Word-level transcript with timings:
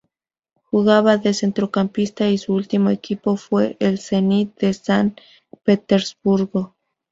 Jugaba 0.63 1.17
de 1.17 1.31
centrocampista 1.31 2.27
y 2.27 2.39
su 2.39 2.55
último 2.55 2.89
equipo 2.89 3.37
fue 3.37 3.77
el 3.79 3.99
Zenit 3.99 4.57
de 4.57 4.73
San 4.73 5.15
Petersburgo. 5.63 6.73